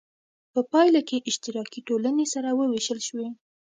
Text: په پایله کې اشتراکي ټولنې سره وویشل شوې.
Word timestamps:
په 0.53 0.61
پایله 0.71 1.01
کې 1.07 1.25
اشتراکي 1.29 1.79
ټولنې 1.87 2.25
سره 2.33 2.49
وویشل 2.59 2.99
شوې. 3.07 3.27